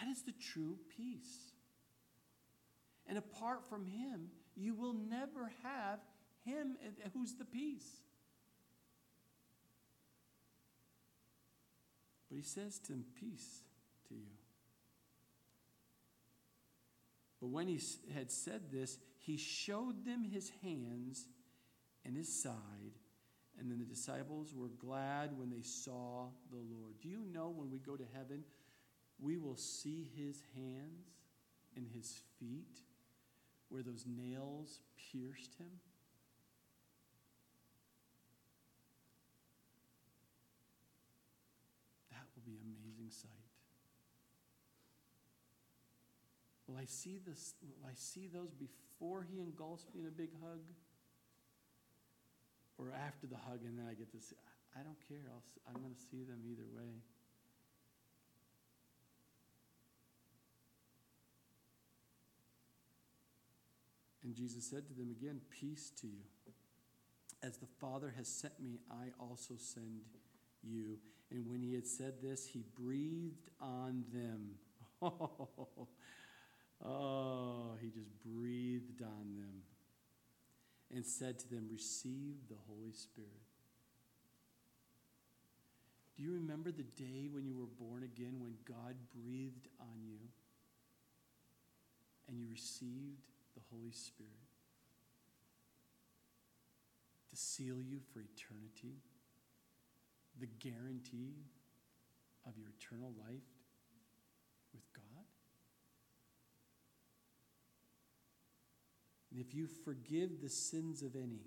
[0.00, 1.52] That is the true peace.
[3.06, 6.00] And apart from Him, you will never have
[6.44, 6.76] Him
[7.14, 8.02] who's the peace.
[12.28, 13.62] But He says to him, Peace
[14.08, 14.38] to you.
[17.40, 17.80] But when he
[18.14, 21.26] had said this, he showed them his hands
[22.04, 22.98] and his side.
[23.58, 26.94] And then the disciples were glad when they saw the Lord.
[27.00, 28.44] Do you know when we go to heaven,
[29.20, 31.08] we will see his hands
[31.76, 32.80] and his feet
[33.68, 34.80] where those nails
[35.12, 35.70] pierced him.
[42.10, 43.30] That will be an amazing sight.
[46.66, 47.54] Will I see this?
[47.62, 50.60] Will I see those before he engulfs me in a big hug?
[52.78, 54.36] Or after the hug and then I get to see?
[54.78, 55.26] I don't care.
[55.32, 57.02] I'll, I'm going to see them either way.
[64.28, 66.20] And Jesus said to them again, Peace to you.
[67.42, 70.02] As the Father has sent me, I also send
[70.62, 70.98] you.
[71.30, 74.50] And when he had said this, he breathed on them.
[76.84, 79.62] Oh, he just breathed on them
[80.94, 83.30] and said to them, Receive the Holy Spirit.
[86.16, 90.20] Do you remember the day when you were born again, when God breathed on you
[92.28, 93.24] and you received
[93.58, 94.30] the Holy Spirit
[97.30, 98.94] to seal you for eternity?
[100.38, 101.34] The guarantee
[102.46, 103.42] of your eternal life
[104.72, 105.24] with God?
[109.32, 111.42] And if you forgive the sins of any,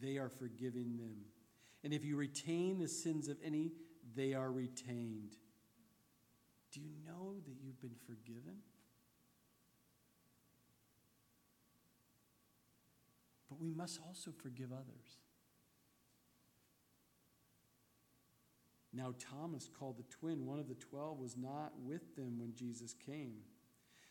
[0.00, 1.16] they are forgiven them.
[1.84, 3.72] And if you retain the sins of any,
[4.16, 5.36] they are retained.
[6.72, 8.56] Do you know that you've been forgiven?
[13.60, 15.18] We must also forgive others.
[18.92, 22.94] Now, Thomas, called the twin, one of the twelve, was not with them when Jesus
[23.06, 23.36] came.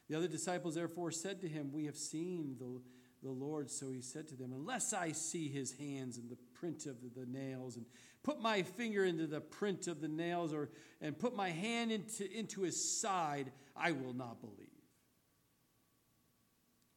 [0.07, 2.81] The other disciples therefore said to him, We have seen the,
[3.21, 3.69] the Lord.
[3.69, 7.25] So he said to them, Unless I see his hands and the print of the
[7.25, 7.85] nails, and
[8.23, 10.69] put my finger into the print of the nails, or
[11.01, 14.67] and put my hand into, into his side, I will not believe.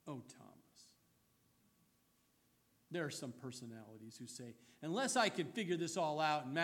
[0.07, 0.42] Oh, Thomas.
[2.93, 6.55] There are some personalities who say, unless I can figure this all out and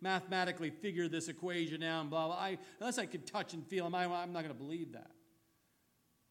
[0.00, 3.84] mathematically figure this equation out and blah, blah, I, unless I can touch and feel
[3.94, 5.10] I, I'm not going to believe that.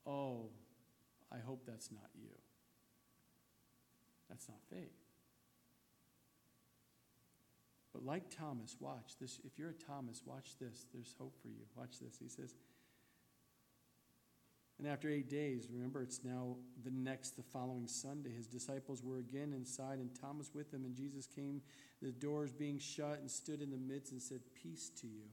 [0.06, 0.50] Oh,
[1.32, 2.30] I hope that's not you.
[4.30, 4.96] That's not faith.
[7.94, 9.40] But like Thomas, watch this.
[9.44, 10.88] If you're a Thomas, watch this.
[10.94, 11.66] There's hope for you.
[11.76, 12.18] Watch this.
[12.20, 12.56] He says,
[14.80, 19.18] and after eight days, remember it's now the next, the following Sunday, his disciples were
[19.18, 20.86] again inside and Thomas with them.
[20.86, 21.62] And Jesus came,
[22.02, 25.24] the doors being shut, and stood in the midst and said, Peace to you.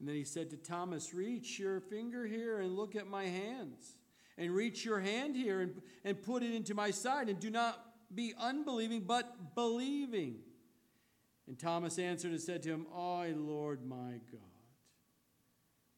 [0.00, 3.94] And then he said to Thomas, Reach your finger here and look at my hands.
[4.36, 7.28] And reach your hand here and, and put it into my side.
[7.28, 10.38] And do not be unbelieving, but believing.
[11.46, 14.51] And Thomas answered and said to him, Oh, Lord my God.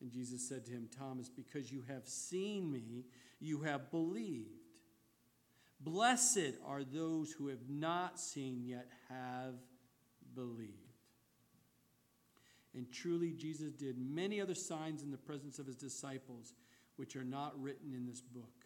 [0.00, 3.06] And Jesus said to him, Thomas, because you have seen me,
[3.40, 4.50] you have believed.
[5.80, 9.54] Blessed are those who have not seen yet have
[10.34, 10.72] believed.
[12.74, 16.54] And truly, Jesus did many other signs in the presence of his disciples,
[16.96, 18.64] which are not written in this book.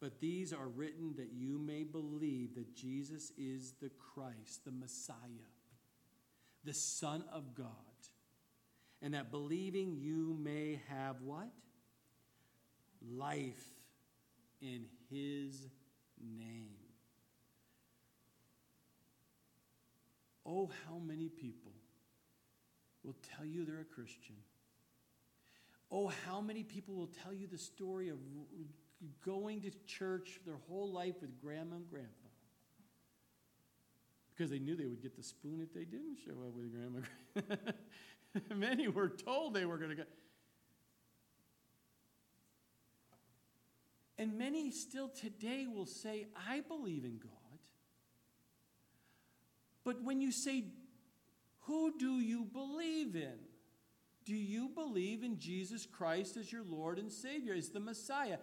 [0.00, 5.16] But these are written that you may believe that Jesus is the Christ, the Messiah,
[6.64, 7.66] the Son of God,
[9.06, 11.48] and that believing you may have what?
[13.08, 13.64] Life
[14.60, 15.68] in his
[16.20, 16.74] name.
[20.44, 21.70] Oh, how many people
[23.04, 24.34] will tell you they're a Christian.
[25.88, 28.18] Oh, how many people will tell you the story of
[29.24, 32.10] going to church their whole life with grandma and grandpa?
[34.34, 36.98] Because they knew they would get the spoon if they didn't show up with grandma.
[38.54, 40.04] Many were told they were going to go.
[44.18, 47.30] And many still today will say, I believe in God.
[49.84, 50.64] But when you say
[51.66, 53.38] who do you believe in?
[54.24, 58.38] Do you believe in Jesus Christ as your Lord and Savior, as the Messiah?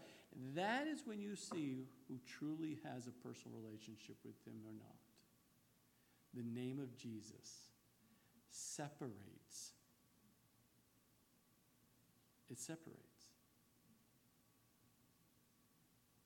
[0.55, 4.95] That is when you see who truly has a personal relationship with Him or not.
[6.33, 7.69] The name of Jesus
[8.49, 9.73] separates.
[12.53, 13.25] It separates.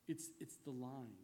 [0.06, 1.16] It's, it's the line.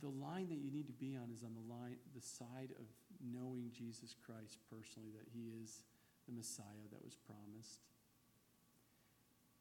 [0.00, 2.86] the line that you need to be on is on the line the side of
[3.18, 5.82] knowing Jesus Christ personally that he is
[6.26, 7.80] the Messiah that was promised.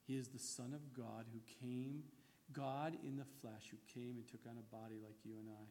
[0.05, 2.03] He is the Son of God who came,
[2.53, 5.65] God in the flesh, who came and took on a body like you and I.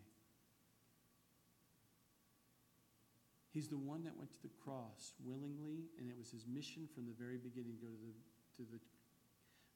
[3.57, 7.07] He's the one that went to the cross willingly, and it was his mission from
[7.09, 8.13] the very beginning to go to the,
[8.61, 8.81] to the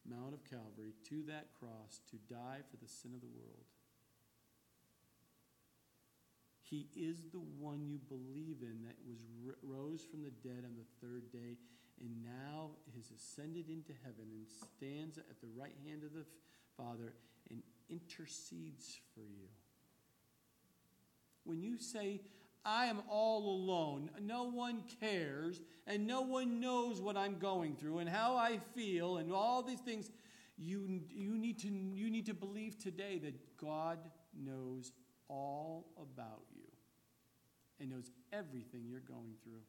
[0.05, 3.64] Mount of Calvary, to that cross, to die for the sin of the world.
[6.61, 9.16] He is the one you believe in that was
[9.64, 11.57] rose from the dead on the third day
[12.05, 14.45] and now has ascended into heaven and
[14.76, 16.28] stands at the right hand of the
[16.76, 17.14] Father
[17.49, 19.49] and intercedes for you.
[21.45, 22.20] When you say,
[22.65, 27.99] I am all alone, no one cares, and no one knows what I'm going through
[27.99, 30.11] and how I feel and all these things,
[30.59, 33.99] you, you, need, to, you need to believe today that God
[34.39, 34.93] knows
[35.29, 36.67] all about you
[37.81, 39.63] and knows everything you're going through.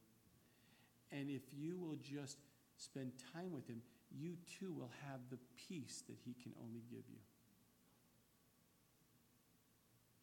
[1.10, 2.38] And if you will just
[2.76, 3.80] spend time with Him,
[4.10, 5.38] you too will have the
[5.68, 7.18] peace that He can only give you.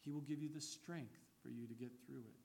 [0.04, 2.39] He will give you the strength for you to get through it.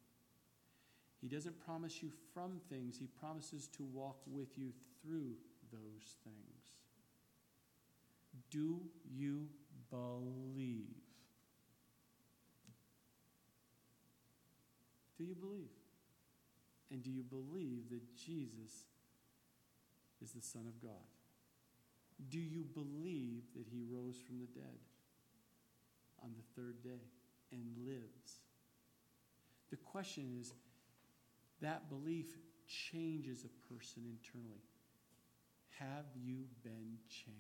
[1.26, 4.72] He doesn't promise you from things, He promises to walk with you
[5.02, 5.32] through
[5.72, 6.76] those things.
[8.52, 8.80] Do
[9.12, 9.48] you
[9.90, 10.86] believe?
[15.18, 15.72] Do you believe?
[16.92, 18.86] And do you believe that Jesus
[20.22, 20.92] is the Son of God?
[22.30, 24.78] Do you believe that he rose from the dead
[26.24, 27.02] on the third day
[27.52, 28.42] and lives?
[29.72, 30.54] The question is
[31.62, 32.28] that belief
[32.68, 34.64] changes a person internally.
[35.80, 37.36] Have you been changed?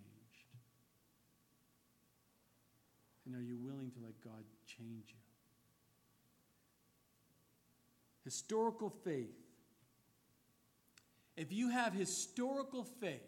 [3.26, 5.16] And are you willing to let God change you?
[8.24, 9.36] Historical faith.
[11.38, 13.22] If you have historical faith,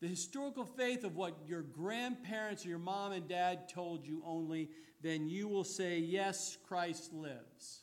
[0.00, 4.68] the historical faith of what your grandparents or your mom and dad told you only,
[5.00, 7.82] then you will say, Yes, Christ lives.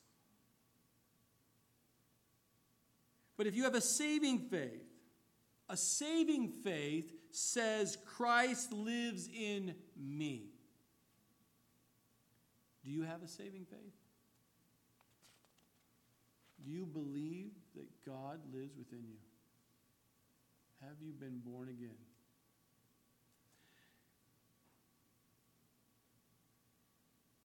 [3.39, 4.83] But if you have a saving faith,
[5.69, 10.47] a saving faith says, Christ lives in me.
[12.83, 13.93] Do you have a saving faith?
[16.65, 19.19] Do you believe that God lives within you?
[20.81, 21.95] Have you been born again?